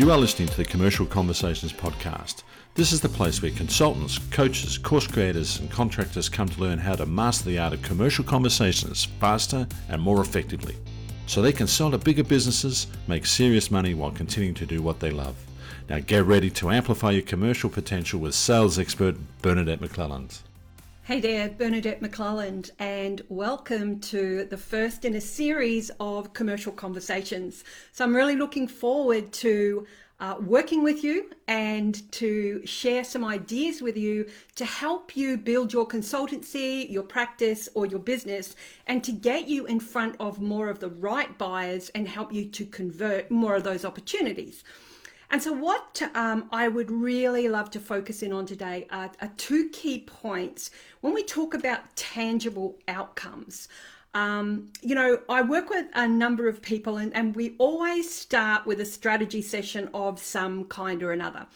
You 0.00 0.10
are 0.10 0.16
listening 0.16 0.48
to 0.48 0.56
the 0.56 0.64
Commercial 0.64 1.04
Conversations 1.04 1.74
podcast. 1.74 2.42
This 2.74 2.90
is 2.90 3.02
the 3.02 3.08
place 3.10 3.42
where 3.42 3.50
consultants, 3.50 4.16
coaches, 4.30 4.78
course 4.78 5.06
creators, 5.06 5.60
and 5.60 5.70
contractors 5.70 6.30
come 6.30 6.48
to 6.48 6.58
learn 6.58 6.78
how 6.78 6.94
to 6.94 7.04
master 7.04 7.44
the 7.44 7.58
art 7.58 7.74
of 7.74 7.82
commercial 7.82 8.24
conversations 8.24 9.04
faster 9.20 9.68
and 9.90 10.00
more 10.00 10.22
effectively 10.22 10.74
so 11.26 11.42
they 11.42 11.52
can 11.52 11.66
sell 11.66 11.90
to 11.90 11.98
bigger 11.98 12.24
businesses, 12.24 12.86
make 13.08 13.26
serious 13.26 13.70
money 13.70 13.92
while 13.92 14.10
continuing 14.10 14.54
to 14.54 14.64
do 14.64 14.80
what 14.80 15.00
they 15.00 15.10
love. 15.10 15.36
Now 15.90 15.98
get 15.98 16.24
ready 16.24 16.48
to 16.48 16.70
amplify 16.70 17.10
your 17.10 17.20
commercial 17.20 17.68
potential 17.68 18.20
with 18.20 18.34
sales 18.34 18.78
expert 18.78 19.16
Bernadette 19.42 19.82
McClelland. 19.82 20.40
Hey 21.10 21.18
there, 21.18 21.48
Bernadette 21.48 22.00
McClelland, 22.00 22.70
and 22.78 23.20
welcome 23.28 23.98
to 23.98 24.44
the 24.44 24.56
first 24.56 25.04
in 25.04 25.16
a 25.16 25.20
series 25.20 25.90
of 25.98 26.32
commercial 26.34 26.70
conversations. 26.70 27.64
So, 27.90 28.04
I'm 28.04 28.14
really 28.14 28.36
looking 28.36 28.68
forward 28.68 29.32
to 29.32 29.88
uh, 30.20 30.36
working 30.40 30.84
with 30.84 31.02
you 31.02 31.32
and 31.48 32.00
to 32.12 32.64
share 32.64 33.02
some 33.02 33.24
ideas 33.24 33.82
with 33.82 33.96
you 33.96 34.28
to 34.54 34.64
help 34.64 35.16
you 35.16 35.36
build 35.36 35.72
your 35.72 35.88
consultancy, 35.88 36.88
your 36.88 37.02
practice, 37.02 37.68
or 37.74 37.86
your 37.86 37.98
business, 37.98 38.54
and 38.86 39.02
to 39.02 39.10
get 39.10 39.48
you 39.48 39.66
in 39.66 39.80
front 39.80 40.14
of 40.20 40.40
more 40.40 40.68
of 40.68 40.78
the 40.78 40.90
right 40.90 41.36
buyers 41.38 41.88
and 41.88 42.06
help 42.06 42.32
you 42.32 42.44
to 42.44 42.64
convert 42.64 43.32
more 43.32 43.56
of 43.56 43.64
those 43.64 43.84
opportunities. 43.84 44.62
And 45.30 45.40
so, 45.40 45.52
what 45.52 46.02
um, 46.14 46.48
I 46.50 46.66
would 46.66 46.90
really 46.90 47.48
love 47.48 47.70
to 47.70 47.80
focus 47.80 48.22
in 48.22 48.32
on 48.32 48.46
today 48.46 48.86
are, 48.90 49.10
are, 49.22 49.30
two 49.36 49.68
key 49.68 50.00
points 50.00 50.72
when 51.02 51.14
we 51.14 51.22
talk 51.22 51.54
about 51.54 51.94
tangible 51.94 52.76
outcomes. 52.88 53.68
Um, 54.12 54.72
you 54.82 54.96
know, 54.96 55.20
I 55.28 55.42
work 55.42 55.70
with 55.70 55.86
a 55.94 56.08
number 56.08 56.48
of 56.48 56.60
people, 56.60 56.96
and, 56.96 57.14
and 57.14 57.36
we 57.36 57.54
always 57.58 58.12
start 58.12 58.66
with 58.66 58.80
a 58.80 58.84
strategy 58.84 59.40
session 59.40 59.88
of 59.94 60.18
some 60.18 60.64
kind 60.64 61.00
or 61.00 61.12
another. 61.12 61.46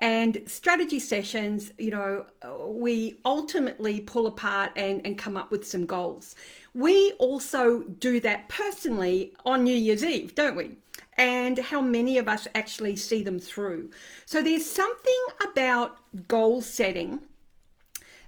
And 0.00 0.40
strategy 0.46 0.98
sessions, 0.98 1.72
you 1.78 1.90
know, 1.90 2.24
we 2.66 3.18
ultimately 3.24 4.00
pull 4.00 4.26
apart 4.26 4.72
and, 4.74 5.02
and 5.04 5.18
come 5.18 5.36
up 5.36 5.50
with 5.50 5.66
some 5.66 5.84
goals. 5.84 6.34
We 6.74 7.12
also 7.18 7.82
do 7.82 8.18
that 8.20 8.48
personally 8.48 9.34
on 9.44 9.62
New 9.62 9.74
Year's 9.74 10.02
Eve, 10.02 10.34
don't 10.34 10.56
we? 10.56 10.78
And 11.20 11.58
how 11.58 11.82
many 11.82 12.16
of 12.16 12.28
us 12.28 12.48
actually 12.54 12.96
see 12.96 13.22
them 13.22 13.38
through. 13.38 13.90
So 14.24 14.42
there's 14.42 14.64
something 14.64 15.22
about 15.50 15.98
goal 16.28 16.62
setting 16.62 17.20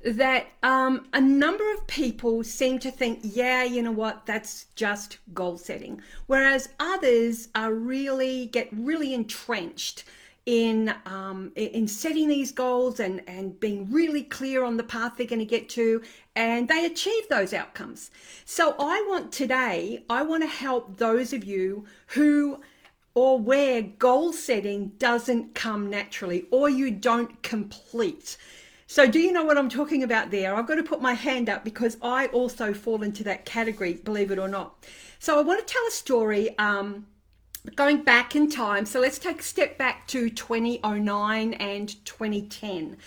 that 0.05 0.49
um, 0.62 1.07
a 1.15 1.21
number 1.21 1.73
of 1.73 1.87
people 1.87 2.45
seem 2.45 2.79
to 2.81 2.91
think, 2.91 3.21
yeah, 3.23 3.65
you 3.65 3.83
know 3.83 3.93
what, 3.93 4.27
that's 4.27 4.67
just 4.77 5.19
goal 5.33 5.57
setting. 5.57 6.03
Whereas 6.27 6.69
others 6.79 7.49
are 7.55 7.73
really 7.73 8.47
get 8.47 8.69
really 8.73 9.15
entrenched 9.15 10.05
in 10.45 10.93
um, 11.06 11.53
in 11.55 11.87
setting 11.87 12.29
these 12.29 12.53
goals 12.53 13.01
and 13.01 13.23
and 13.27 13.59
being 13.61 13.91
really 13.91 14.25
clear 14.25 14.65
on 14.65 14.77
the 14.77 14.83
path 14.83 15.12
they're 15.17 15.25
going 15.25 15.39
to 15.39 15.45
get 15.45 15.69
to 15.69 16.03
and 16.34 16.67
they 16.67 16.84
achieve 16.84 17.29
those 17.29 17.53
outcomes 17.53 18.11
so 18.45 18.75
i 18.81 19.06
want 19.09 19.31
today 19.31 20.03
i 20.11 20.21
want 20.21 20.43
to 20.43 20.49
help 20.49 20.97
those 20.97 21.33
of 21.33 21.45
you 21.45 21.84
who 22.09 22.61
or 23.15 23.39
where 23.39 23.83
goal 23.83 24.33
setting 24.33 24.93
doesn't 24.99 25.55
come 25.55 25.91
naturally 25.91 26.47
or 26.51 26.69
you 26.69 26.91
don't 26.91 27.43
complete. 27.43 28.37
So, 28.87 29.07
do 29.07 29.19
you 29.19 29.33
know 29.33 29.45
what 29.45 29.57
I'm 29.57 29.69
talking 29.69 30.03
about 30.03 30.31
there? 30.31 30.55
I've 30.55 30.67
got 30.67 30.75
to 30.75 30.83
put 30.83 31.01
my 31.01 31.15
hand 31.15 31.49
up 31.49 31.65
because 31.65 31.97
I 32.03 32.27
also 32.27 32.75
fall 32.75 33.03
into 33.03 33.25
that 33.25 33.45
category, 33.45 33.95
believe 33.95 34.31
it 34.31 34.39
or 34.39 34.49
not. 34.49 34.85
So, 35.19 35.39
I 35.39 35.43
want 35.43 35.67
to 35.67 35.72
tell 35.72 35.83
a 35.87 35.91
story 35.91 36.56
um, 36.59 37.06
going 37.75 38.03
back 38.03 38.37
in 38.37 38.51
time. 38.51 38.84
So, 38.84 39.01
let's 39.01 39.19
take 39.19 39.41
a 39.41 39.43
step 39.43 39.78
back 39.78 40.06
to 40.09 40.28
2009 40.28 41.55
and 41.55 42.05
2010. 42.05 42.99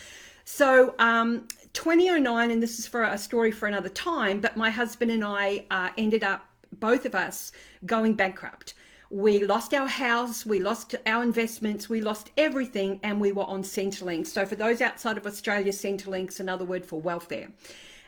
So, 0.44 0.96
um, 0.98 1.48
2009, 1.74 2.52
and 2.52 2.64
this 2.64 2.80
is 2.80 2.88
for 2.88 3.04
a 3.04 3.18
story 3.18 3.52
for 3.52 3.68
another 3.68 3.90
time, 3.90 4.40
but 4.40 4.58
my 4.58 4.72
husband 4.72 5.12
and 5.12 5.24
I 5.24 5.66
uh, 5.70 5.90
ended 5.98 6.24
up, 6.24 6.48
both 6.80 7.06
of 7.06 7.14
us, 7.14 7.52
going 7.86 8.14
bankrupt 8.14 8.74
we 9.10 9.46
lost 9.46 9.74
our 9.74 9.88
house, 9.88 10.46
we 10.46 10.60
lost 10.60 10.96
our 11.06 11.24
investments, 11.24 11.90
we 11.90 12.02
lost 12.02 12.32
everything, 12.38 13.00
and 13.04 13.22
we 13.22 13.32
were 13.32 13.44
on 13.44 13.64
Centrelink. 13.64 14.28
So, 14.28 14.46
for 14.46 14.56
those 14.56 14.82
outside 14.82 15.18
of 15.18 15.26
Australia, 15.26 15.72
Centrelink's 15.72 16.40
another 16.40 16.66
word 16.66 16.86
for 16.86 17.00
welfare. 17.00 17.50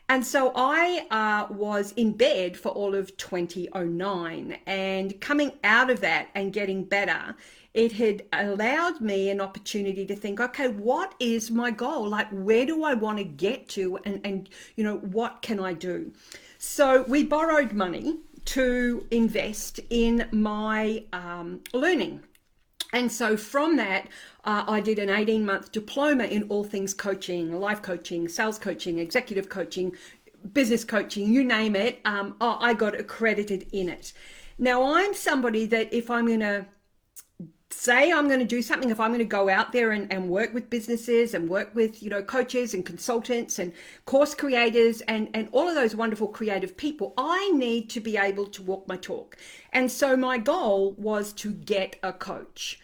And 0.09 0.25
so 0.25 0.53
I 0.56 1.06
uh, 1.12 1.53
was 1.53 1.91
in 1.97 2.13
bed 2.13 2.56
for 2.56 2.69
all 2.69 2.96
of 2.96 3.16
2009. 3.18 4.57
And 4.66 5.19
coming 5.19 5.52
out 5.66 5.90
of 5.90 6.00
that 6.00 6.30
and 6.34 6.53
getting 6.53 6.86
better, 6.86 7.36
it 7.74 7.91
had 7.91 8.24
allowed 8.31 9.02
me 9.02 9.30
an 9.30 9.41
opportunity 9.41 10.06
to 10.06 10.16
think, 10.16 10.40
okay, 10.40 10.69
what 10.69 11.13
is 11.19 11.52
my 11.52 11.72
goal? 11.72 12.07
Like, 12.07 12.30
where 12.31 12.66
do 12.66 12.86
I 12.86 12.94
want 12.94 13.18
to 13.18 13.25
get 13.25 13.68
to? 13.69 13.97
And, 14.06 14.22
and 14.24 14.50
you 14.78 14.84
know, 14.86 14.97
what 14.97 15.41
can 15.41 15.59
I 15.59 15.74
do? 15.74 16.13
So 16.57 17.03
we 17.03 17.24
borrowed 17.24 17.74
money 17.74 18.19
to 18.47 19.06
invest 19.12 19.80
in 19.90 20.28
my 20.31 21.03
um, 21.13 21.62
learning. 21.74 22.24
And 22.94 23.12
so 23.12 23.35
from 23.35 23.75
that, 23.78 24.08
uh, 24.46 24.63
I 24.68 24.80
did 24.80 25.00
an 25.00 25.09
18 25.09 25.46
month 25.46 25.72
diploma 25.72 26.24
in 26.24 26.44
all 26.44 26.63
things 26.63 26.94
coaching, 26.94 27.59
life 27.59 27.81
coaching, 27.81 28.30
sales 28.30 28.57
coaching, 28.57 29.00
executive 29.00 29.50
coaching, 29.50 29.94
business 30.53 30.86
coaching, 30.86 31.34
you 31.34 31.44
name 31.44 31.75
it. 31.75 32.00
Um, 32.06 32.36
I 32.40 32.74
got 32.74 32.97
accredited 32.97 33.68
in 33.74 33.90
it. 33.90 34.13
Now, 34.57 34.96
I'm 34.96 35.13
somebody 35.13 35.66
that 35.68 35.94
if 35.94 36.09
I'm 36.09 36.28
going 36.28 36.40
to 36.40 36.66
say 37.77 38.11
I'm 38.11 38.27
going 38.27 38.39
to 38.39 38.45
do 38.45 38.61
something, 38.61 38.89
if 38.89 38.99
I'm 38.99 39.11
going 39.11 39.19
to 39.19 39.25
go 39.25 39.49
out 39.49 39.71
there 39.71 39.91
and, 39.91 40.11
and 40.11 40.29
work 40.29 40.51
with 40.53 40.69
businesses 40.69 41.35
and 41.35 41.47
work 41.47 41.75
with, 41.75 42.01
you 42.01 42.09
know, 42.09 42.23
coaches 42.23 42.73
and 42.73 42.83
consultants 42.83 43.59
and 43.59 43.71
course 44.05 44.33
creators 44.33 45.01
and, 45.01 45.29
and 45.35 45.47
all 45.51 45.67
of 45.67 45.75
those 45.75 45.95
wonderful 45.95 46.27
creative 46.27 46.75
people, 46.75 47.13
I 47.17 47.51
need 47.51 47.89
to 47.91 47.99
be 47.99 48.17
able 48.17 48.47
to 48.47 48.63
walk 48.63 48.88
my 48.88 48.97
talk. 48.97 49.38
And 49.73 49.91
so 49.91 50.17
my 50.17 50.39
goal 50.39 50.95
was 50.97 51.33
to 51.33 51.51
get 51.51 51.97
a 52.01 52.11
coach. 52.11 52.79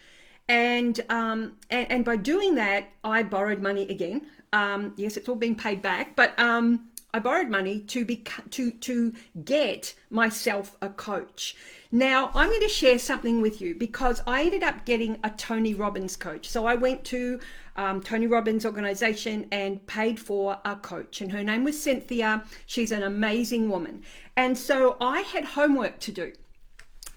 And, 0.48 1.00
um, 1.08 1.56
and, 1.70 1.90
and 1.90 2.04
by 2.04 2.16
doing 2.16 2.54
that, 2.54 2.90
I 3.02 3.24
borrowed 3.24 3.60
money 3.60 3.88
again. 3.88 4.26
Um, 4.52 4.94
yes, 4.96 5.16
it's 5.16 5.28
all 5.28 5.34
being 5.34 5.56
paid 5.56 5.82
back, 5.82 6.14
but 6.14 6.38
um, 6.38 6.88
I 7.14 7.20
borrowed 7.20 7.48
money 7.48 7.78
to 7.78 8.04
be 8.04 8.24
to 8.50 8.72
to 8.72 9.12
get 9.44 9.94
myself 10.10 10.76
a 10.82 10.88
coach. 10.88 11.54
Now 11.92 12.32
I'm 12.34 12.48
going 12.48 12.60
to 12.60 12.68
share 12.68 12.98
something 12.98 13.40
with 13.40 13.60
you 13.60 13.76
because 13.76 14.20
I 14.26 14.42
ended 14.42 14.64
up 14.64 14.84
getting 14.84 15.20
a 15.22 15.30
Tony 15.30 15.74
Robbins 15.74 16.16
coach. 16.16 16.48
So 16.48 16.66
I 16.66 16.74
went 16.74 17.04
to 17.04 17.38
um, 17.76 18.02
Tony 18.02 18.26
Robbins 18.26 18.66
organization 18.66 19.46
and 19.52 19.86
paid 19.86 20.18
for 20.18 20.58
a 20.64 20.74
coach, 20.74 21.20
and 21.20 21.30
her 21.30 21.44
name 21.44 21.62
was 21.62 21.80
Cynthia. 21.80 22.42
She's 22.66 22.90
an 22.90 23.04
amazing 23.04 23.70
woman, 23.70 24.02
and 24.36 24.58
so 24.58 24.96
I 25.00 25.20
had 25.20 25.44
homework 25.44 26.00
to 26.00 26.10
do. 26.10 26.32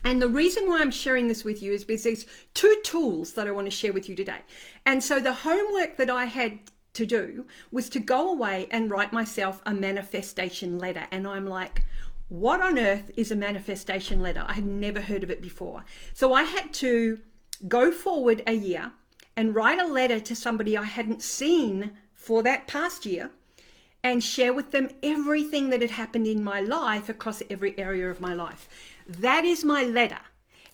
And 0.03 0.21
the 0.21 0.29
reason 0.29 0.67
why 0.67 0.79
I'm 0.79 0.91
sharing 0.91 1.27
this 1.27 1.43
with 1.43 1.63
you 1.63 1.73
is 1.73 1.83
because 1.83 2.03
there's 2.03 2.25
two 2.53 2.75
tools 2.83 3.33
that 3.33 3.47
I 3.47 3.51
want 3.51 3.65
to 3.65 3.71
share 3.71 3.93
with 3.93 4.07
you 4.07 4.15
today. 4.15 4.41
And 4.85 5.03
so 5.03 5.19
the 5.19 5.33
homework 5.33 5.97
that 5.97 6.11
I 6.11 6.25
had 6.25 6.59
to 6.97 7.05
do 7.05 7.45
was 7.71 7.89
to 7.89 7.99
go 7.99 8.31
away 8.31 8.67
and 8.71 8.91
write 8.91 9.13
myself 9.13 9.61
a 9.65 9.73
manifestation 9.73 10.77
letter. 10.77 11.07
And 11.11 11.27
I'm 11.27 11.47
like, 11.47 11.83
what 12.29 12.61
on 12.61 12.77
earth 12.77 13.09
is 13.15 13.31
a 13.31 13.35
manifestation 13.35 14.21
letter? 14.21 14.43
I 14.45 14.53
had 14.53 14.65
never 14.65 14.99
heard 14.99 15.23
of 15.23 15.31
it 15.31 15.41
before. 15.41 15.85
So 16.13 16.33
I 16.33 16.43
had 16.43 16.73
to 16.75 17.19
go 17.67 17.91
forward 17.91 18.43
a 18.45 18.53
year 18.53 18.91
and 19.35 19.55
write 19.55 19.79
a 19.79 19.87
letter 19.87 20.19
to 20.19 20.35
somebody 20.35 20.77
I 20.77 20.83
hadn't 20.83 21.21
seen 21.21 21.91
for 22.13 22.43
that 22.43 22.67
past 22.67 23.05
year 23.05 23.31
and 24.03 24.23
share 24.23 24.53
with 24.53 24.71
them 24.71 24.89
everything 25.01 25.69
that 25.69 25.81
had 25.81 25.91
happened 25.91 26.27
in 26.27 26.43
my 26.43 26.59
life 26.59 27.09
across 27.09 27.41
every 27.49 27.77
area 27.77 28.09
of 28.09 28.21
my 28.21 28.33
life. 28.33 28.67
That 29.07 29.45
is 29.45 29.63
my 29.63 29.83
letter. 29.83 30.19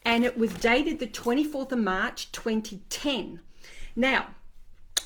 And 0.06 0.26
it 0.26 0.38
was 0.38 0.54
dated 0.54 1.00
the 1.00 1.08
24th 1.08 1.72
of 1.72 1.80
March 1.80 2.32
2010. 2.32 3.40
Now, 3.96 4.30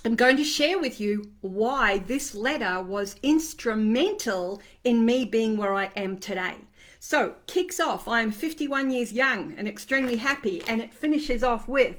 I'm 0.05 0.15
going 0.15 0.37
to 0.37 0.43
share 0.43 0.79
with 0.79 0.99
you 0.99 1.31
why 1.41 1.97
this 1.99 2.35
letter 2.35 2.81
was 2.81 3.15
instrumental 3.23 4.61
in 4.83 5.05
me 5.05 5.25
being 5.25 5.57
where 5.57 5.73
I 5.73 5.91
am 5.95 6.17
today. 6.17 6.55
So, 6.99 7.35
kicks 7.45 7.79
off, 7.79 8.07
I 8.07 8.21
am 8.21 8.31
51 8.31 8.91
years 8.91 9.11
young 9.11 9.53
and 9.57 9.67
extremely 9.67 10.17
happy, 10.17 10.63
and 10.67 10.81
it 10.81 10.93
finishes 10.93 11.43
off 11.43 11.67
with 11.67 11.95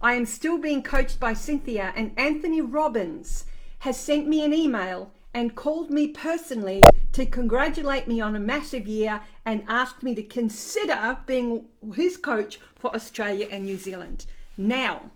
I 0.00 0.14
am 0.14 0.26
still 0.26 0.58
being 0.58 0.82
coached 0.82 1.18
by 1.18 1.32
Cynthia, 1.32 1.92
and 1.96 2.12
Anthony 2.16 2.60
Robbins 2.60 3.46
has 3.80 3.98
sent 3.98 4.28
me 4.28 4.44
an 4.44 4.54
email 4.54 5.12
and 5.34 5.56
called 5.56 5.90
me 5.90 6.08
personally 6.08 6.82
to 7.12 7.26
congratulate 7.26 8.06
me 8.06 8.20
on 8.20 8.36
a 8.36 8.40
massive 8.40 8.86
year 8.86 9.20
and 9.44 9.64
asked 9.66 10.02
me 10.02 10.14
to 10.14 10.22
consider 10.22 11.18
being 11.26 11.64
his 11.94 12.16
coach 12.16 12.60
for 12.76 12.94
Australia 12.94 13.48
and 13.50 13.64
New 13.64 13.76
Zealand. 13.76 14.26
Now, 14.56 15.10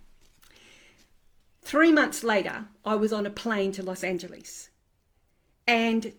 Three 1.73 1.91
months 1.91 2.23
later, 2.23 2.67
I 2.85 2.97
was 2.97 3.15
on 3.15 3.25
a 3.25 3.31
plane 3.31 3.73
to 3.73 3.83
Los 3.83 4.05
Angeles, 4.05 4.69
and 5.67 6.13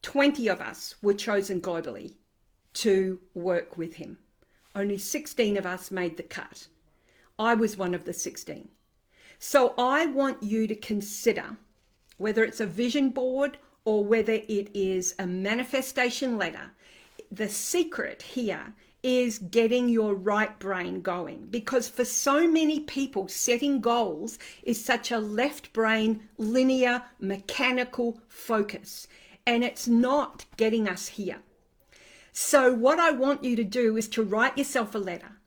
20 0.00 0.48
of 0.48 0.62
us 0.62 0.94
were 1.02 1.12
chosen 1.12 1.60
globally 1.60 2.14
to 2.72 3.20
work 3.34 3.76
with 3.76 3.96
him. 3.96 4.16
Only 4.74 4.96
16 4.96 5.58
of 5.58 5.66
us 5.66 5.90
made 5.90 6.16
the 6.16 6.22
cut. 6.22 6.68
I 7.38 7.52
was 7.52 7.76
one 7.76 7.92
of 7.92 8.06
the 8.06 8.14
16. 8.14 8.70
So 9.38 9.74
I 9.76 10.06
want 10.06 10.42
you 10.42 10.66
to 10.66 10.74
consider 10.74 11.58
whether 12.16 12.42
it's 12.42 12.60
a 12.60 12.66
vision 12.66 13.10
board 13.10 13.58
or 13.84 14.02
whether 14.02 14.32
it 14.32 14.70
is 14.72 15.14
a 15.18 15.26
manifestation 15.26 16.38
letter. 16.38 16.70
The 17.30 17.50
secret 17.50 18.22
here 18.22 18.72
is 19.06 19.38
getting 19.38 19.88
your 19.88 20.16
right 20.16 20.58
brain 20.58 21.00
going 21.00 21.46
because 21.48 21.88
for 21.88 22.04
so 22.04 22.48
many 22.48 22.80
people, 22.80 23.28
setting 23.28 23.80
goals 23.80 24.36
is 24.64 24.84
such 24.84 25.12
a 25.12 25.18
left 25.18 25.72
brain, 25.72 26.28
linear, 26.38 27.04
mechanical 27.20 28.18
focus, 28.26 29.06
and 29.46 29.62
it's 29.62 29.86
not 29.86 30.44
getting 30.56 30.88
us 30.88 31.06
here. 31.06 31.38
So, 32.32 32.74
what 32.74 32.98
I 32.98 33.12
want 33.12 33.44
you 33.44 33.54
to 33.54 33.62
do 33.62 33.96
is 33.96 34.08
to 34.08 34.24
write 34.24 34.58
yourself 34.58 34.92
a 34.92 34.98
letter, 34.98 35.38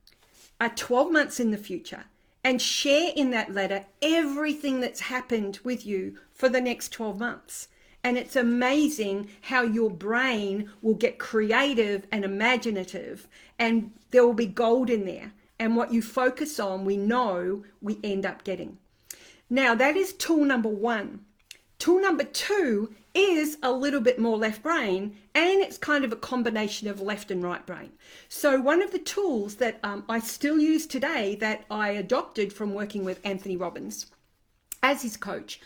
uh, 0.61 0.69
12 0.73 1.11
months 1.11 1.37
in 1.37 1.51
the 1.51 1.57
future, 1.57 2.05
and 2.45 2.61
share 2.61 3.11
in 3.13 3.31
that 3.31 3.53
letter 3.53 3.87
everything 4.01 4.79
that's 4.79 5.01
happened 5.01 5.59
with 5.65 5.85
you 5.85 6.17
for 6.31 6.47
the 6.47 6.61
next 6.61 6.93
12 6.93 7.19
months. 7.19 7.67
And 8.03 8.17
it's 8.17 8.35
amazing 8.35 9.29
how 9.41 9.63
your 9.63 9.89
brain 9.89 10.69
will 10.81 10.93
get 10.93 11.19
creative 11.19 12.07
and 12.11 12.23
imaginative, 12.23 13.27
and 13.57 13.91
there 14.11 14.25
will 14.25 14.33
be 14.33 14.45
gold 14.45 14.89
in 14.89 15.05
there. 15.05 15.33
And 15.59 15.75
what 15.75 15.91
you 15.91 16.01
focus 16.01 16.59
on, 16.59 16.85
we 16.85 16.95
know 16.95 17.63
we 17.81 17.99
end 18.03 18.25
up 18.25 18.45
getting. 18.45 18.77
Now, 19.49 19.75
that 19.75 19.97
is 19.97 20.13
tool 20.13 20.45
number 20.45 20.69
one. 20.69 21.25
Tool 21.79 22.01
number 22.01 22.23
two 22.23 22.93
is 23.13 23.57
a 23.63 23.71
little 23.71 23.99
bit 23.99 24.19
more 24.19 24.37
left 24.37 24.63
brain, 24.63 25.17
and 25.33 25.61
it's 25.61 25.77
kind 25.77 26.05
of 26.05 26.11
a 26.11 26.17
combination 26.17 26.87
of 26.87 27.01
left 27.01 27.31
and 27.31 27.43
right 27.43 27.65
brain. 27.65 27.91
So, 28.27 28.59
one 28.61 28.81
of 28.81 28.91
the 28.91 28.99
tools 28.99 29.55
that 29.55 29.79
um, 29.83 30.03
I 30.07 30.19
still 30.19 30.59
use 30.59 30.85
today 30.85 31.35
that 31.35 31.65
I 31.71 31.89
adopted 31.89 32.53
from 32.53 32.73
working 32.73 33.03
with 33.03 33.19
Anthony 33.23 33.57
Robbins 33.57 34.07
as 34.83 35.01
his 35.01 35.17
coach 35.17 35.59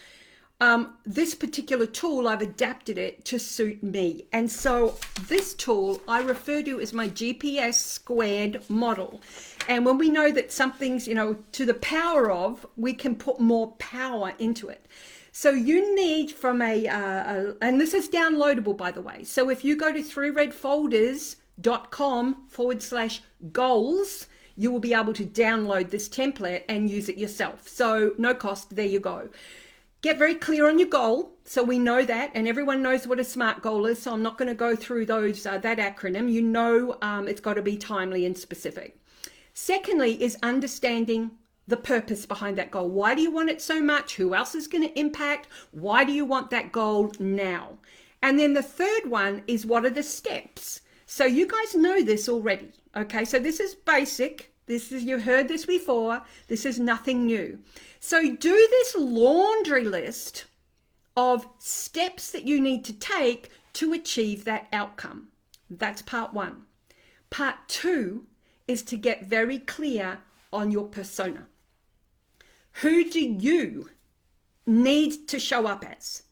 um, 0.63 0.95
this 1.05 1.35
particular 1.35 1.85
tool, 1.85 2.27
I've 2.29 2.41
adapted 2.41 2.97
it 2.97 3.25
to 3.25 3.37
suit 3.37 3.83
me. 3.83 4.27
And 4.31 4.49
so 4.49 4.97
this 5.27 5.53
tool 5.53 5.99
I 6.07 6.21
refer 6.21 6.63
to 6.63 6.79
as 6.79 6.93
my 6.93 7.09
GPS 7.09 7.73
squared 7.73 8.63
model. 8.69 9.19
And 9.67 9.85
when 9.85 9.97
we 9.97 10.09
know 10.09 10.31
that 10.31 10.53
something's, 10.53 11.05
you 11.05 11.15
know, 11.15 11.35
to 11.51 11.65
the 11.65 11.73
power 11.73 12.31
of, 12.31 12.65
we 12.77 12.93
can 12.93 13.17
put 13.17 13.41
more 13.41 13.73
power 13.73 14.31
into 14.39 14.69
it. 14.69 14.85
So 15.33 15.49
you 15.49 15.93
need 15.95 16.31
from 16.31 16.61
a, 16.61 16.87
uh, 16.87 16.95
a 16.95 17.57
and 17.61 17.81
this 17.81 17.93
is 17.93 18.07
downloadable 18.07 18.77
by 18.77 18.91
the 18.91 19.01
way. 19.01 19.25
So 19.25 19.49
if 19.49 19.65
you 19.65 19.75
go 19.75 19.91
to 19.91 19.99
3redfolders.com 19.99 22.47
forward 22.47 22.81
slash 22.81 23.21
goals, 23.51 24.27
you 24.55 24.71
will 24.71 24.79
be 24.79 24.93
able 24.93 25.11
to 25.13 25.25
download 25.25 25.89
this 25.89 26.07
template 26.07 26.63
and 26.69 26.89
use 26.89 27.09
it 27.09 27.17
yourself. 27.17 27.67
So 27.67 28.13
no 28.17 28.33
cost, 28.33 28.77
there 28.77 28.85
you 28.85 29.01
go. 29.01 29.27
Get 30.03 30.17
very 30.17 30.35
clear 30.35 30.67
on 30.67 30.79
your 30.79 30.89
goal, 30.89 31.31
so 31.45 31.63
we 31.63 31.79
know 31.79 32.03
that, 32.03 32.31
and 32.33 32.45
everyone 32.45 32.81
knows 32.81 33.07
what 33.07 33.21
a 33.21 33.23
SMART 33.23 33.61
goal 33.61 33.85
is. 33.85 34.01
So 34.01 34.11
I'm 34.11 34.21
not 34.21 34.37
going 34.37 34.49
to 34.49 34.53
go 34.53 34.75
through 34.75 35.05
those 35.05 35.45
uh, 35.45 35.59
that 35.59 35.77
acronym. 35.77 36.29
You 36.29 36.41
know, 36.41 36.97
um, 37.01 37.25
it's 37.25 37.39
got 37.39 37.53
to 37.53 37.61
be 37.61 37.77
timely 37.77 38.25
and 38.25 38.37
specific. 38.37 38.99
Secondly, 39.53 40.21
is 40.21 40.37
understanding 40.43 41.31
the 41.69 41.77
purpose 41.77 42.25
behind 42.25 42.57
that 42.57 42.69
goal. 42.69 42.89
Why 42.89 43.15
do 43.15 43.21
you 43.21 43.31
want 43.31 43.49
it 43.49 43.61
so 43.61 43.81
much? 43.81 44.15
Who 44.15 44.35
else 44.35 44.55
is 44.55 44.67
going 44.67 44.85
to 44.85 44.99
impact? 44.99 45.47
Why 45.71 46.03
do 46.03 46.11
you 46.11 46.25
want 46.25 46.49
that 46.49 46.73
goal 46.73 47.13
now? 47.17 47.77
And 48.21 48.37
then 48.37 48.51
the 48.55 48.61
third 48.61 49.09
one 49.09 49.43
is 49.47 49.65
what 49.65 49.85
are 49.85 49.89
the 49.89 50.03
steps? 50.03 50.81
So 51.05 51.23
you 51.23 51.47
guys 51.47 51.75
know 51.75 52.03
this 52.03 52.27
already. 52.27 52.73
Okay, 52.93 53.23
so 53.23 53.39
this 53.39 53.61
is 53.61 53.73
basic. 53.73 54.52
This 54.65 54.91
is 54.91 55.03
you 55.03 55.19
heard 55.19 55.47
this 55.47 55.65
before. 55.65 56.21
This 56.47 56.65
is 56.65 56.79
nothing 56.79 57.25
new. 57.25 57.59
So 57.99 58.21
do 58.21 58.67
this 58.69 58.95
laundry 58.97 59.83
list 59.83 60.45
of 61.17 61.47
steps 61.59 62.31
that 62.31 62.47
you 62.47 62.61
need 62.61 62.85
to 62.85 62.93
take 62.93 63.49
to 63.73 63.93
achieve 63.93 64.45
that 64.45 64.67
outcome. 64.71 65.27
That's 65.69 66.01
part 66.01 66.33
one. 66.33 66.63
Part 67.29 67.55
two 67.67 68.25
is 68.67 68.83
to 68.83 68.97
get 68.97 69.25
very 69.25 69.59
clear 69.59 70.19
on 70.51 70.71
your 70.71 70.87
persona. 70.87 71.47
Who 72.81 73.09
do 73.09 73.19
you 73.19 73.89
need 74.65 75.27
to 75.27 75.39
show 75.39 75.67
up 75.67 75.85
as 75.85 76.23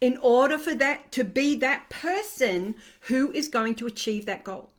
in 0.00 0.18
order 0.18 0.58
for 0.58 0.74
that 0.74 1.12
to 1.12 1.24
be 1.24 1.54
that 1.56 1.88
person 1.88 2.74
who 3.02 3.32
is 3.32 3.48
going 3.48 3.76
to 3.76 3.86
achieve 3.86 4.26
that 4.26 4.44
goal? 4.44 4.71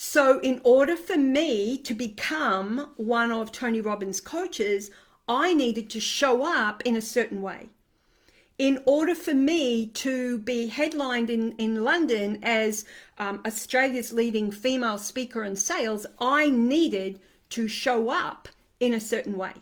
So, 0.00 0.38
in 0.38 0.60
order 0.62 0.94
for 0.94 1.16
me 1.16 1.76
to 1.78 1.92
become 1.92 2.92
one 2.96 3.32
of 3.32 3.50
Tony 3.50 3.80
Robbins' 3.80 4.20
coaches, 4.20 4.92
I 5.26 5.52
needed 5.52 5.90
to 5.90 5.98
show 5.98 6.44
up 6.44 6.82
in 6.84 6.94
a 6.94 7.00
certain 7.00 7.42
way. 7.42 7.70
In 8.58 8.80
order 8.86 9.16
for 9.16 9.34
me 9.34 9.88
to 9.88 10.38
be 10.38 10.68
headlined 10.68 11.30
in, 11.30 11.50
in 11.58 11.82
London 11.82 12.38
as 12.44 12.84
um, 13.18 13.42
Australia's 13.44 14.12
leading 14.12 14.52
female 14.52 14.98
speaker 14.98 15.42
in 15.42 15.56
sales, 15.56 16.06
I 16.20 16.48
needed 16.48 17.18
to 17.50 17.66
show 17.66 18.08
up 18.08 18.48
in 18.78 18.94
a 18.94 19.00
certain 19.00 19.36
way. 19.36 19.54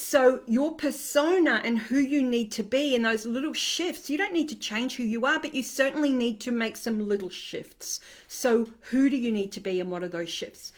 So, 0.00 0.42
your 0.46 0.76
persona 0.76 1.60
and 1.64 1.76
who 1.76 1.98
you 1.98 2.22
need 2.22 2.52
to 2.52 2.62
be 2.62 2.94
in 2.94 3.02
those 3.02 3.26
little 3.26 3.52
shifts, 3.52 4.08
you 4.08 4.16
don't 4.16 4.32
need 4.32 4.48
to 4.50 4.54
change 4.54 4.94
who 4.94 5.02
you 5.02 5.26
are, 5.26 5.40
but 5.40 5.56
you 5.56 5.64
certainly 5.64 6.12
need 6.12 6.38
to 6.42 6.52
make 6.52 6.76
some 6.76 7.08
little 7.08 7.28
shifts. 7.28 7.98
So, 8.28 8.68
who 8.90 9.10
do 9.10 9.16
you 9.16 9.32
need 9.32 9.50
to 9.52 9.60
be 9.60 9.80
and 9.80 9.90
what 9.90 10.04
are 10.04 10.08
those 10.08 10.30
shifts? 10.30 10.72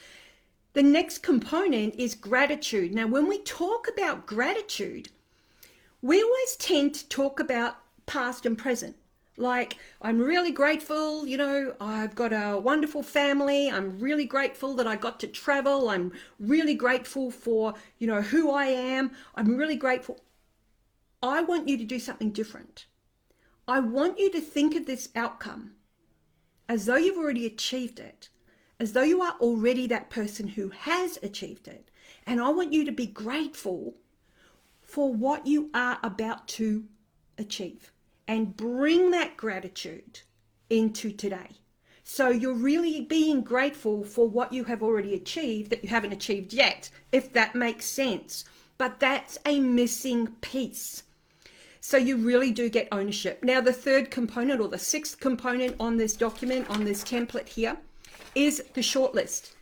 The 0.72 0.82
next 0.82 1.18
component 1.18 1.96
is 1.96 2.14
gratitude. 2.14 2.94
Now, 2.94 3.08
when 3.08 3.28
we 3.28 3.40
talk 3.42 3.88
about 3.92 4.24
gratitude, 4.24 5.10
we 6.00 6.22
always 6.22 6.56
tend 6.56 6.94
to 6.94 7.08
talk 7.10 7.40
about 7.40 7.76
past 8.06 8.46
and 8.46 8.56
present. 8.56 8.96
Like, 9.40 9.78
I'm 10.02 10.18
really 10.18 10.52
grateful, 10.52 11.26
you 11.26 11.38
know, 11.38 11.74
I've 11.80 12.14
got 12.14 12.34
a 12.34 12.58
wonderful 12.58 13.02
family. 13.02 13.70
I'm 13.70 13.98
really 13.98 14.26
grateful 14.26 14.74
that 14.74 14.86
I 14.86 14.96
got 14.96 15.18
to 15.20 15.26
travel. 15.26 15.88
I'm 15.88 16.12
really 16.38 16.74
grateful 16.74 17.30
for, 17.30 17.72
you 17.98 18.06
know, 18.06 18.20
who 18.20 18.50
I 18.50 18.66
am. 18.66 19.12
I'm 19.34 19.56
really 19.56 19.76
grateful. 19.76 20.20
I 21.22 21.42
want 21.42 21.68
you 21.68 21.78
to 21.78 21.84
do 21.84 21.98
something 21.98 22.32
different. 22.32 22.84
I 23.66 23.80
want 23.80 24.18
you 24.18 24.30
to 24.30 24.42
think 24.42 24.74
of 24.74 24.84
this 24.84 25.08
outcome 25.16 25.72
as 26.68 26.84
though 26.84 26.96
you've 26.96 27.16
already 27.16 27.46
achieved 27.46 27.98
it, 27.98 28.28
as 28.78 28.92
though 28.92 29.02
you 29.02 29.22
are 29.22 29.36
already 29.40 29.86
that 29.86 30.10
person 30.10 30.48
who 30.48 30.68
has 30.68 31.18
achieved 31.22 31.66
it. 31.66 31.90
And 32.26 32.42
I 32.42 32.50
want 32.50 32.74
you 32.74 32.84
to 32.84 32.92
be 32.92 33.06
grateful 33.06 33.94
for 34.82 35.14
what 35.14 35.46
you 35.46 35.70
are 35.72 35.98
about 36.02 36.46
to 36.48 36.84
achieve 37.38 37.90
and 38.30 38.56
bring 38.56 39.10
that 39.10 39.36
gratitude 39.36 40.20
into 40.70 41.10
today. 41.10 41.48
So 42.04 42.28
you're 42.28 42.54
really 42.54 43.00
being 43.00 43.42
grateful 43.42 44.04
for 44.04 44.28
what 44.28 44.52
you 44.52 44.62
have 44.64 44.84
already 44.84 45.14
achieved 45.14 45.70
that 45.70 45.82
you 45.82 45.90
haven't 45.90 46.12
achieved 46.12 46.52
yet, 46.52 46.90
if 47.10 47.32
that 47.32 47.56
makes 47.56 47.86
sense. 47.86 48.44
But 48.78 49.00
that's 49.00 49.36
a 49.44 49.58
missing 49.58 50.28
piece. 50.42 51.02
So 51.80 51.96
you 51.96 52.18
really 52.18 52.52
do 52.52 52.68
get 52.68 52.86
ownership. 52.92 53.42
Now, 53.42 53.60
the 53.60 53.72
third 53.72 54.12
component 54.12 54.60
or 54.60 54.68
the 54.68 54.78
sixth 54.78 55.18
component 55.18 55.74
on 55.80 55.96
this 55.96 56.14
document, 56.14 56.70
on 56.70 56.84
this 56.84 57.02
template 57.02 57.48
here, 57.48 57.78
is 58.36 58.62
the 58.74 58.80
shortlist 58.80 59.54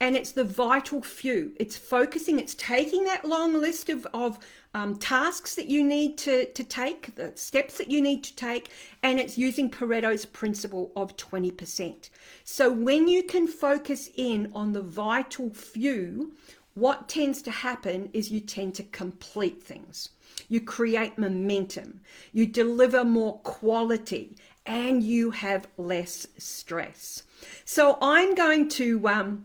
and 0.00 0.16
it's 0.16 0.32
the 0.32 0.44
vital 0.44 1.02
few. 1.02 1.52
It's 1.56 1.76
focusing, 1.76 2.38
it's 2.38 2.54
taking 2.54 3.04
that 3.04 3.26
long 3.26 3.54
list 3.54 3.90
of, 3.90 4.06
of 4.14 4.38
um, 4.74 4.96
tasks 4.96 5.54
that 5.54 5.66
you 5.66 5.84
need 5.84 6.18
to, 6.18 6.46
to 6.46 6.64
take, 6.64 7.14
the 7.14 7.32
steps 7.36 7.78
that 7.78 7.90
you 7.90 8.02
need 8.02 8.24
to 8.24 8.34
take, 8.34 8.70
and 9.02 9.20
it's 9.20 9.38
using 9.38 9.70
Pareto's 9.70 10.26
principle 10.26 10.90
of 10.96 11.16
20%. 11.16 12.10
So 12.42 12.70
when 12.70 13.06
you 13.06 13.22
can 13.22 13.46
focus 13.46 14.10
in 14.16 14.50
on 14.52 14.72
the 14.72 14.82
vital 14.82 15.50
few, 15.50 16.32
what 16.74 17.08
tends 17.08 17.40
to 17.42 17.52
happen 17.52 18.10
is 18.12 18.32
you 18.32 18.40
tend 18.40 18.74
to 18.74 18.82
complete 18.82 19.62
things. 19.62 20.08
You 20.48 20.60
create 20.60 21.16
momentum, 21.16 22.00
you 22.32 22.46
deliver 22.46 23.04
more 23.04 23.38
quality, 23.40 24.36
and 24.66 25.02
you 25.02 25.30
have 25.30 25.68
less 25.76 26.26
stress. 26.36 27.22
So 27.64 27.96
I'm 28.02 28.34
going 28.34 28.68
to 28.70 29.08
um, 29.08 29.44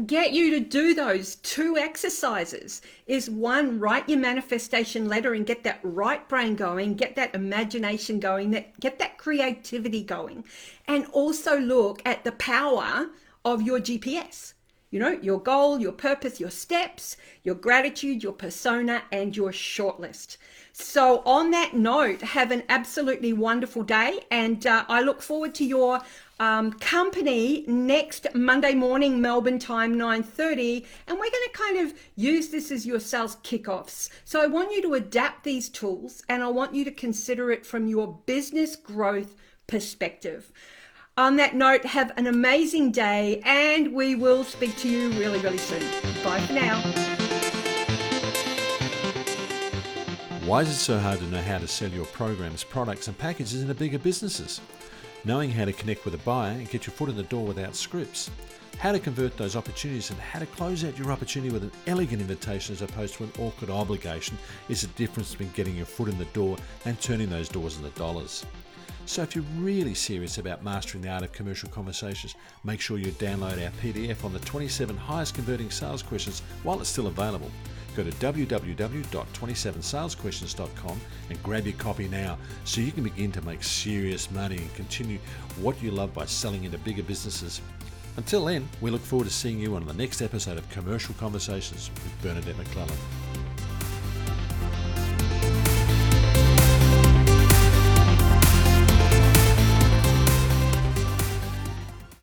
get 0.00 0.32
you 0.32 0.50
to 0.52 0.60
do 0.60 0.94
those 0.94 1.34
two 1.36 1.76
exercises 1.76 2.80
is 3.06 3.28
one 3.28 3.78
write 3.78 4.08
your 4.08 4.18
manifestation 4.18 5.06
letter 5.06 5.34
and 5.34 5.44
get 5.44 5.62
that 5.64 5.78
right 5.82 6.26
brain 6.30 6.56
going 6.56 6.94
get 6.94 7.14
that 7.14 7.34
imagination 7.34 8.18
going 8.18 8.50
that 8.50 8.78
get 8.80 8.98
that 8.98 9.18
creativity 9.18 10.02
going 10.02 10.42
and 10.88 11.04
also 11.12 11.58
look 11.60 12.00
at 12.06 12.24
the 12.24 12.32
power 12.32 13.10
of 13.44 13.60
your 13.60 13.78
gps 13.78 14.54
you 14.90 14.98
know 14.98 15.18
your 15.20 15.38
goal 15.38 15.78
your 15.78 15.92
purpose 15.92 16.40
your 16.40 16.50
steps 16.50 17.18
your 17.42 17.54
gratitude 17.54 18.22
your 18.22 18.32
persona 18.32 19.02
and 19.10 19.36
your 19.36 19.50
shortlist. 19.50 20.38
So 20.72 21.22
on 21.26 21.50
that 21.50 21.74
note 21.74 22.22
have 22.22 22.50
an 22.50 22.62
absolutely 22.70 23.34
wonderful 23.34 23.82
day 23.82 24.20
and 24.30 24.66
uh, 24.66 24.86
i 24.88 25.02
look 25.02 25.20
forward 25.20 25.54
to 25.56 25.64
your 25.64 26.00
um, 26.42 26.72
company 26.72 27.64
next 27.68 28.26
Monday 28.34 28.74
morning, 28.74 29.20
Melbourne 29.20 29.60
time, 29.60 29.94
9.30. 29.94 30.84
And 31.06 31.16
we're 31.16 31.30
going 31.30 31.30
to 31.30 31.50
kind 31.52 31.78
of 31.78 31.94
use 32.16 32.48
this 32.48 32.72
as 32.72 32.84
your 32.84 32.98
sales 32.98 33.36
kickoffs. 33.44 34.08
So 34.24 34.42
I 34.42 34.48
want 34.48 34.72
you 34.72 34.82
to 34.82 34.94
adapt 34.94 35.44
these 35.44 35.68
tools 35.68 36.24
and 36.28 36.42
I 36.42 36.48
want 36.48 36.74
you 36.74 36.84
to 36.84 36.90
consider 36.90 37.52
it 37.52 37.64
from 37.64 37.86
your 37.86 38.18
business 38.26 38.74
growth 38.74 39.36
perspective. 39.68 40.50
On 41.16 41.36
that 41.36 41.54
note, 41.54 41.84
have 41.84 42.10
an 42.16 42.26
amazing 42.26 42.90
day 42.90 43.40
and 43.44 43.94
we 43.94 44.16
will 44.16 44.42
speak 44.42 44.76
to 44.78 44.88
you 44.88 45.10
really, 45.10 45.38
really 45.38 45.58
soon. 45.58 45.84
Bye 46.24 46.40
for 46.40 46.54
now. 46.54 46.80
Why 50.44 50.62
is 50.62 50.70
it 50.70 50.74
so 50.74 50.98
hard 50.98 51.20
to 51.20 51.26
know 51.26 51.40
how 51.40 51.58
to 51.58 51.68
sell 51.68 51.90
your 51.90 52.06
programs, 52.06 52.64
products, 52.64 53.06
and 53.06 53.16
packages 53.16 53.62
into 53.62 53.74
bigger 53.74 54.00
businesses? 54.00 54.60
Knowing 55.24 55.50
how 55.50 55.64
to 55.64 55.72
connect 55.72 56.04
with 56.04 56.14
a 56.14 56.18
buyer 56.18 56.52
and 56.52 56.68
get 56.70 56.86
your 56.86 56.94
foot 56.94 57.08
in 57.08 57.16
the 57.16 57.22
door 57.24 57.46
without 57.46 57.74
scripts, 57.76 58.30
how 58.78 58.90
to 58.90 58.98
convert 58.98 59.36
those 59.36 59.54
opportunities 59.54 60.10
and 60.10 60.18
how 60.18 60.40
to 60.40 60.46
close 60.46 60.84
out 60.84 60.98
your 60.98 61.12
opportunity 61.12 61.52
with 61.52 61.62
an 61.62 61.70
elegant 61.86 62.20
invitation 62.20 62.72
as 62.72 62.82
opposed 62.82 63.14
to 63.14 63.24
an 63.24 63.32
awkward 63.38 63.70
obligation 63.70 64.36
is 64.68 64.80
the 64.80 64.88
difference 64.88 65.30
between 65.30 65.52
getting 65.52 65.76
your 65.76 65.86
foot 65.86 66.08
in 66.08 66.18
the 66.18 66.24
door 66.26 66.56
and 66.84 67.00
turning 67.00 67.30
those 67.30 67.48
doors 67.48 67.76
into 67.76 67.90
dollars. 67.90 68.44
So, 69.04 69.22
if 69.22 69.34
you're 69.34 69.44
really 69.56 69.94
serious 69.94 70.38
about 70.38 70.62
mastering 70.62 71.02
the 71.02 71.10
art 71.10 71.24
of 71.24 71.32
commercial 71.32 71.68
conversations, 71.68 72.36
make 72.62 72.80
sure 72.80 72.98
you 72.98 73.10
download 73.12 73.62
our 73.64 73.72
PDF 73.82 74.24
on 74.24 74.32
the 74.32 74.38
27 74.40 74.96
highest 74.96 75.34
converting 75.34 75.70
sales 75.70 76.02
questions 76.02 76.40
while 76.62 76.80
it's 76.80 76.88
still 76.88 77.08
available. 77.08 77.50
Go 77.96 78.04
to 78.04 78.10
www.27salesquestions.com 78.10 81.00
and 81.28 81.42
grab 81.42 81.66
your 81.66 81.76
copy 81.76 82.08
now 82.08 82.38
so 82.64 82.80
you 82.80 82.92
can 82.92 83.04
begin 83.04 83.30
to 83.32 83.42
make 83.42 83.62
serious 83.62 84.30
money 84.30 84.56
and 84.56 84.74
continue 84.74 85.18
what 85.60 85.82
you 85.82 85.90
love 85.90 86.14
by 86.14 86.24
selling 86.24 86.64
into 86.64 86.78
bigger 86.78 87.02
businesses. 87.02 87.60
Until 88.16 88.44
then, 88.44 88.68
we 88.80 88.90
look 88.90 89.02
forward 89.02 89.24
to 89.24 89.32
seeing 89.32 89.58
you 89.58 89.74
on 89.76 89.86
the 89.86 89.94
next 89.94 90.22
episode 90.22 90.58
of 90.58 90.68
Commercial 90.70 91.14
Conversations 91.14 91.90
with 91.94 92.22
Bernadette 92.22 92.56
McClelland. 92.56 93.41